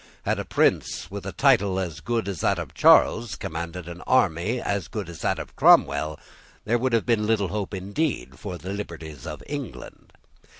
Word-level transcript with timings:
Had 0.23 0.39
a 0.39 0.45
prince 0.45 1.11
with 1.11 1.27
a 1.27 1.31
title 1.31 1.77
as 1.79 1.99
good 1.99 2.27
as 2.27 2.41
that 2.41 2.57
of 2.57 2.73
Charles, 2.73 3.35
commanded 3.35 3.87
an 3.87 4.01
army 4.07 4.59
as 4.59 4.87
good 4.87 5.07
as 5.07 5.21
that 5.21 5.37
of 5.37 5.55
Cromwell, 5.55 6.17
there 6.65 6.79
would 6.79 6.93
have 6.93 7.05
been 7.05 7.27
little 7.27 7.49
hope 7.49 7.71
indeed 7.71 8.39
for 8.39 8.57
the 8.57 8.73
liberties 8.73 9.27
of 9.27 9.43
England. 9.45 10.11